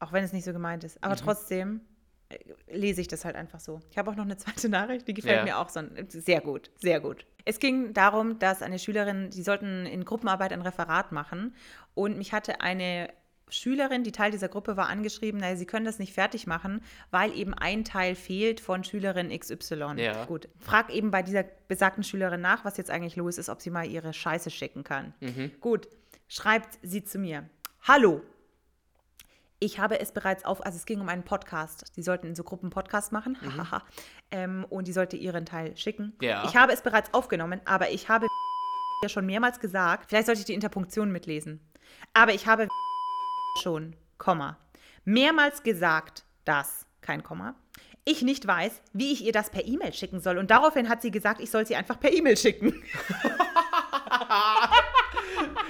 [0.00, 0.96] Auch wenn es nicht so gemeint ist.
[0.96, 1.04] Mhm.
[1.04, 1.97] Aber trotzdem äh,
[2.70, 3.80] lese ich das halt einfach so.
[3.90, 5.44] Ich habe auch noch eine zweite Nachricht, die gefällt Ja.
[5.44, 5.80] mir auch so.
[6.08, 7.24] Sehr gut, sehr gut.
[7.44, 11.54] Es ging darum, dass eine Schülerin, die sollten in Gruppenarbeit ein Referat machen.
[11.94, 13.08] Und mich hatte eine
[13.50, 17.34] Schülerin, die Teil dieser Gruppe war, angeschrieben, naja, sie können das nicht fertig machen, weil
[17.34, 19.94] eben ein Teil fehlt von Schülerin XY.
[19.96, 20.26] Ja.
[20.26, 20.50] Gut.
[20.58, 23.86] Frag eben bei dieser besagten Schülerin nach, was jetzt eigentlich los ist, ob sie mal
[23.86, 25.14] ihre Scheiße schicken kann.
[25.62, 25.88] Gut.
[26.26, 27.48] Schreibt sie zu mir.
[27.84, 28.20] Hallo,
[29.60, 31.92] ich habe es bereits auf, also es ging um einen Podcast.
[31.96, 33.36] Die sollten in so Gruppen Podcast machen.
[33.40, 33.82] hahaha.
[34.30, 36.14] ähm, und die sollte ihren Teil schicken.
[36.20, 36.44] Ja.
[36.44, 38.26] Ich habe es bereits aufgenommen, aber ich habe
[39.02, 41.60] ja schon mehrmals gesagt, vielleicht sollte ich die Interpunktion mitlesen.
[42.14, 42.68] Aber ich habe
[43.62, 44.58] schon, Komma,
[45.04, 47.54] mehrmals gesagt, dass, kein Komma,
[48.04, 50.38] ich nicht weiß, wie ich ihr das per E-Mail schicken soll.
[50.38, 52.72] Und daraufhin hat sie gesagt, ich soll sie einfach per E-Mail schicken.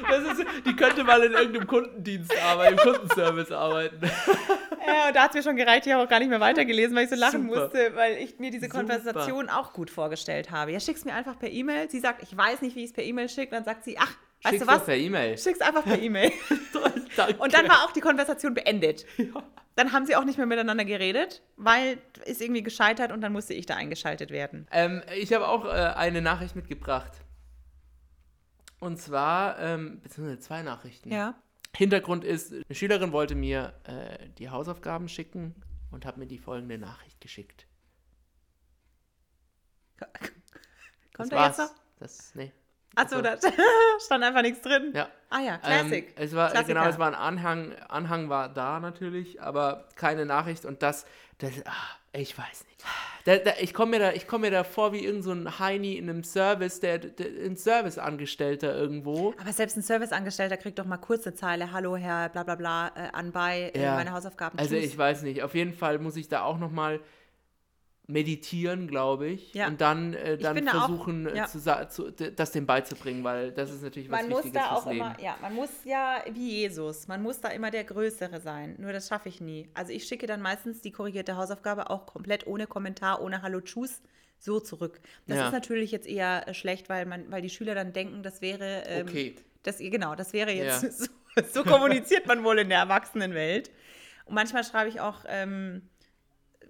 [0.08, 4.00] Das ist, die könnte mal in irgendeinem Kundendienst arbeiten, im Kundenservice arbeiten.
[4.86, 6.96] Ja, und da hat es mir schon gereicht, ich habe auch gar nicht mehr weitergelesen,
[6.96, 7.62] weil ich so lachen Super.
[7.62, 8.78] musste, weil ich mir diese Super.
[8.78, 10.72] Konversation auch gut vorgestellt habe.
[10.72, 11.90] Ja, schick's mir einfach per E-Mail.
[11.90, 13.50] Sie sagt, ich weiß nicht, wie ich es per E-Mail schicke.
[13.50, 14.84] Dann sagt sie, ach, weißt Schick's du was?
[14.84, 15.36] per E-Mail.
[15.36, 16.32] Schick's einfach per E-Mail.
[17.38, 19.04] Und dann war auch die Konversation beendet.
[19.74, 23.54] Dann haben sie auch nicht mehr miteinander geredet, weil ist irgendwie gescheitert und dann musste
[23.54, 24.66] ich da eingeschaltet werden.
[24.72, 27.12] Ähm, ich habe auch äh, eine Nachricht mitgebracht.
[28.80, 31.10] Und zwar, ähm, beziehungsweise zwei Nachrichten.
[31.10, 31.34] Ja.
[31.76, 35.54] Hintergrund ist, eine Schülerin wollte mir äh, die Hausaufgaben schicken
[35.90, 37.66] und hat mir die folgende Nachricht geschickt.
[41.14, 41.70] Kommt das er jetzt war's.
[41.70, 41.76] noch?
[41.98, 42.52] Das, nee.
[42.94, 43.36] Achso, da
[44.04, 44.92] stand einfach nichts drin.
[44.94, 45.08] Ja.
[45.30, 46.08] Ah ja, Classic.
[46.08, 46.74] Ähm, es war, Klassiker.
[46.74, 51.06] genau, es war ein Anhang, Anhang war da natürlich, aber keine Nachricht und das,
[51.38, 51.72] das ah,
[52.12, 52.84] ich weiß nicht.
[53.24, 55.58] Da, da, ich komme mir, da- ich komm mir da vor wie irgend so ein
[55.58, 59.34] Heini in einem Service, der, der ein Serviceangestellter irgendwo.
[59.40, 63.08] Aber selbst ein Serviceangestellter kriegt doch mal kurze Zeile, hallo Herr bla bla bla, äh,
[63.12, 63.94] anbei, äh, Ja.
[63.94, 64.58] meine Hausaufgaben.
[64.58, 64.86] Also tschüss.
[64.86, 65.42] ich weiß nicht.
[65.42, 67.00] Auf jeden Fall muss ich da auch noch mal
[68.08, 69.66] meditieren, glaube ich, Ja.
[69.68, 71.46] und dann, äh, dann finde auch, versuchen, äh, ja.
[71.46, 74.80] zu, zu, das dem beizubringen, weil das ist natürlich was man muss Wichtiges da fürs
[74.86, 75.00] auch Leben.
[75.06, 78.76] immer, ja, man muss ja wie Jesus, man muss da immer der Größere sein.
[78.78, 79.68] Nur das schaffe ich nie.
[79.74, 84.00] Also ich schicke dann meistens die korrigierte Hausaufgabe auch komplett ohne Kommentar, ohne Hallo Tschüss
[84.38, 85.00] so zurück.
[85.26, 85.46] Das Ja.
[85.46, 88.84] ist natürlich jetzt eher äh, schlecht, weil man, weil die Schüler dann denken, das wäre
[88.86, 89.34] ähm, Okay.
[89.64, 91.06] das genau, das wäre jetzt so,
[91.52, 93.70] so kommuniziert man wohl in der Erwachsenenwelt.
[94.24, 95.82] Und manchmal schreibe ich auch ähm,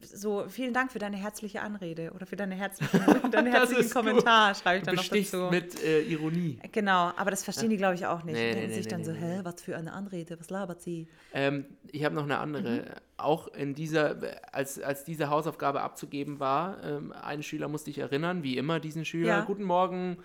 [0.00, 2.98] so, vielen Dank für deine herzliche Anrede oder für deine herzlichen,
[3.30, 4.04] deinen herzlichen ist gut.
[4.04, 5.50] Kommentar, schreibe ich Du dann noch bestichst dazu.
[5.50, 6.58] mit äh, Ironie.
[6.72, 8.34] Genau, aber das verstehen die, glaube ich, auch nicht.
[8.34, 10.80] Nee, die denken nee, sich nee, dann so, hä, was für eine Anrede, was labert
[10.82, 11.08] sie?
[11.32, 12.70] Ähm, ich habe noch eine andere.
[12.70, 12.84] Mhm.
[13.16, 14.16] Auch in dieser,
[14.52, 19.04] als, als diese Hausaufgabe abzugeben war, ähm, einen Schüler musste ich erinnern, wie immer diesen
[19.04, 19.28] Schüler.
[19.28, 19.40] Ja.
[19.40, 20.18] Guten Morgen,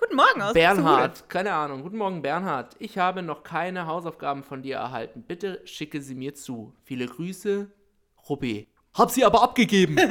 [0.00, 1.28] Guten Morgen aus Bernhard.
[1.28, 1.82] Keine Ahnung.
[1.82, 2.76] Guten Morgen, Bernhard.
[2.78, 5.24] Ich habe noch keine Hausaufgaben von dir erhalten.
[5.26, 6.72] Bitte schicke sie mir zu.
[6.84, 7.68] Viele Grüße,
[8.28, 8.68] Robé.
[8.94, 9.96] Hab sie aber abgegeben.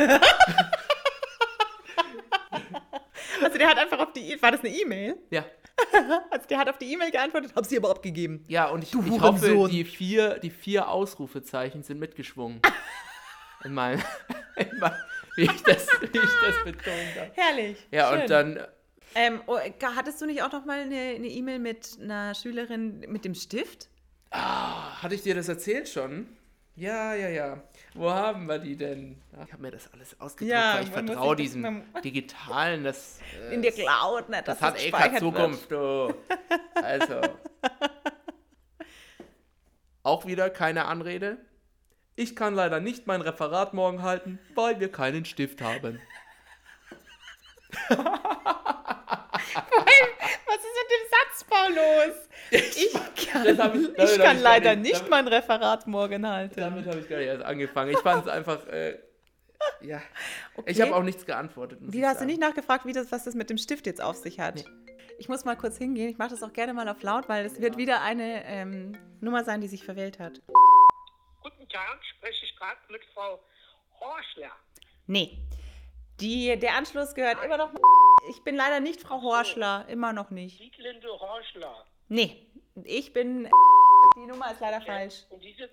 [3.44, 5.16] Also der hat einfach auf die, E- war das eine E-Mail?
[5.30, 5.46] ja.
[6.32, 8.44] Also der hat auf die E-Mail geantwortet, hab sie aber abgegeben.
[8.48, 12.62] Ja, und ich, Du ich hoffe, die vier, die vier Ausrufezeichen sind mitgeschwungen.
[13.64, 14.02] in meinem,
[14.56, 14.96] in meinem
[15.36, 17.32] wie, ich das, wie ich das betont habe.
[17.36, 17.78] Herrlich.
[17.92, 18.22] Ja, schön.
[18.22, 18.60] und dann
[19.14, 19.60] Ähm, oh,
[19.96, 23.88] hattest du nicht auch noch mal eine eine E-Mail mit einer Schülerin mit dem Stift?
[24.32, 26.28] Hatte ich dir das erzählt schon?
[26.80, 27.60] Ja, ja, ja.
[27.96, 29.20] Wo haben wir die denn?
[29.36, 32.84] Ach, Ich habe mir das alles ausgedruckt, Ja, weil ich vertraue das- diesem man- digitalen,
[32.84, 36.14] das, äh, In der Cloud, ne, das dass hat eh keine Zukunft, du.
[36.76, 37.20] Also.
[40.04, 41.38] Auch wieder keine Anrede.
[42.16, 46.00] Ich kann leider nicht mein Referat morgen halten, weil wir keinen Stift haben.
[47.90, 47.98] Was
[50.58, 50.78] ist
[51.50, 52.16] Satzbau los?
[52.52, 52.94] Ich
[53.32, 56.60] kann, ich- ich kann ich leider nicht- nicht damit- mein Referat morgen halten.
[56.60, 57.92] Damit habe ich gar nicht erst angefangen.
[57.92, 58.98] Ich fand es einfach, äh,
[59.82, 60.02] ja.
[60.66, 60.82] Ich Okay.
[60.84, 61.80] habe auch nichts geantwortet.
[61.82, 64.16] Wie ich hast du nicht nachgefragt, wie das, was das mit dem Stift jetzt auf
[64.16, 64.64] sich hat?
[65.20, 66.10] Ich muss mal kurz hingehen.
[66.10, 69.44] Ich mache das auch gerne mal auf laut, weil es wird wieder eine ähm, Nummer
[69.44, 70.42] sein, die sich verwählt hat.
[71.42, 73.40] Guten Tag, spreche ich gerade mit Frau
[74.00, 74.52] Horschler.
[75.08, 75.40] Nee.
[76.20, 77.72] Die, der Anschluss gehört immer noch.
[78.30, 80.58] Ich bin leider nicht Frau Horschler, immer noch nicht.
[80.58, 81.86] Sieglinde Horschler.
[82.10, 82.48] Nee,
[82.84, 83.50] ich bin.
[84.16, 85.26] Die Nummer ist leider falsch.
[85.30, 85.70] Und diese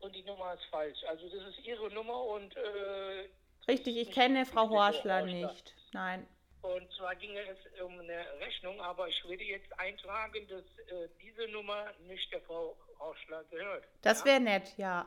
[0.00, 0.98] und die Nummer ist falsch.
[1.08, 3.28] Also das ist Ihre Nummer und äh,
[3.66, 5.74] Richtig, ich kenne Frau Horschler nicht.
[5.92, 6.26] Nein.
[6.62, 11.48] und zwar ginge es um eine Rechnung, aber ich würde jetzt eintragen, dass äh, diese
[11.48, 13.84] Nummer nicht der Frau Horschler gehört.
[14.02, 14.24] Das Ja?
[14.26, 15.06] wäre nett, ja.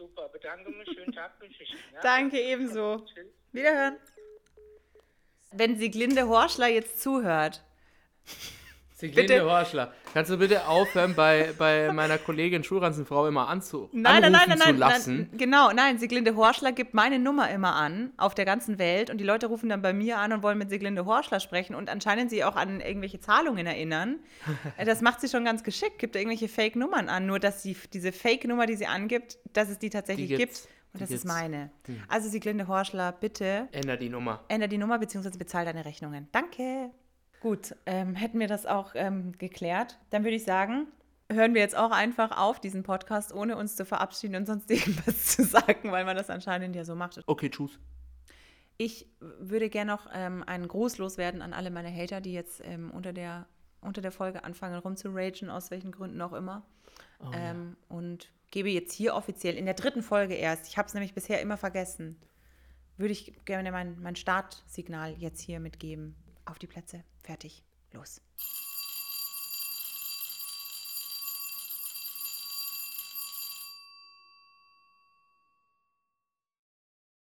[0.00, 0.28] Super.
[0.30, 0.88] Bedanke mich.
[0.94, 1.94] Schönen Tag wünsche ich Ihnen.
[1.94, 2.00] Ja?
[2.00, 3.06] Danke ebenso.
[3.06, 3.26] Tschüss.
[3.52, 3.96] Wiederhören.
[5.52, 7.62] Wenn Sieglinde Horschler jetzt zuhört,
[9.00, 9.44] Bitte.
[9.44, 14.48] Horschler, kannst du bitte aufhören, bei, bei meiner Kollegin Schulranzenfrau immer anzu Nein, nein, nein,
[14.48, 15.16] nein, zu nein, lassen?
[15.30, 15.38] nein.
[15.38, 19.24] Genau, nein, Sieglinde Horschler gibt meine Nummer immer an auf der ganzen Welt und die
[19.24, 22.44] Leute rufen dann bei mir an und wollen mit Sieglinde Horschler sprechen und anscheinend sie
[22.44, 24.18] auch an irgendwelche Zahlungen erinnern.
[24.84, 28.66] Das macht sie schon ganz geschickt, gibt irgendwelche Fake-Nummern an, nur dass sie diese Fake-Nummer,
[28.66, 31.36] die sie angibt, dass es die tatsächlich Die gibt und das ist gibt's.
[31.36, 31.42] Hm.
[31.42, 31.70] meine.
[32.08, 34.40] Also Sieglinde Horschler, bitte Änder die Nummer.
[34.48, 35.30] änder die Nummer bzw.
[35.38, 36.28] bezahl deine Rechnungen.
[36.32, 36.90] Danke.
[37.40, 40.86] Gut, ähm, hätten wir das auch ähm, geklärt, dann würde ich sagen,
[41.32, 45.26] hören wir jetzt auch einfach auf diesen Podcast, ohne uns zu verabschieden und sonst irgendwas
[45.26, 47.22] zu sagen, weil man das anscheinend ja so macht.
[47.26, 47.78] Okay, tschüss.
[48.76, 52.90] Ich würde gerne noch ähm, einen Gruß loswerden an alle meine Hater, die jetzt ähm,
[52.90, 53.46] unter, der,
[53.80, 56.62] unter der Folge anfangen rumzuragen, aus welchen Gründen auch immer.
[57.34, 61.14] ähm, Und gebe jetzt hier offiziell in der dritten Folge erst, ich habe es nämlich
[61.14, 62.18] bisher immer vergessen,
[62.96, 66.14] würde ich gerne mein, mein Startsignal jetzt hier mitgeben.
[66.50, 68.20] Auf die Plätze, fertig, los.